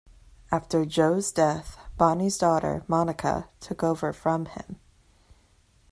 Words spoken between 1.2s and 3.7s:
death, Bonnie's daughter, Monica,